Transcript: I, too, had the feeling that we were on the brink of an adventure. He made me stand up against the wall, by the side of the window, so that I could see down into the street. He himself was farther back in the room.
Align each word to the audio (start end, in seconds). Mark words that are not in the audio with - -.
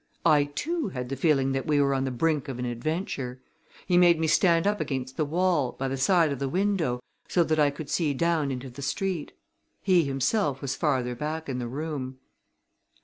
I, 0.25 0.45
too, 0.45 0.87
had 0.89 1.09
the 1.09 1.15
feeling 1.15 1.51
that 1.51 1.67
we 1.67 1.79
were 1.79 1.93
on 1.93 2.05
the 2.05 2.09
brink 2.09 2.47
of 2.47 2.57
an 2.57 2.65
adventure. 2.65 3.39
He 3.85 3.99
made 3.99 4.19
me 4.19 4.25
stand 4.25 4.65
up 4.65 4.81
against 4.81 5.15
the 5.15 5.25
wall, 5.25 5.73
by 5.73 5.87
the 5.87 5.95
side 5.95 6.31
of 6.31 6.39
the 6.39 6.49
window, 6.49 7.03
so 7.27 7.43
that 7.43 7.59
I 7.59 7.69
could 7.69 7.87
see 7.87 8.11
down 8.15 8.49
into 8.49 8.71
the 8.71 8.81
street. 8.81 9.31
He 9.83 10.03
himself 10.03 10.59
was 10.59 10.75
farther 10.75 11.13
back 11.13 11.47
in 11.47 11.59
the 11.59 11.67
room. 11.67 12.17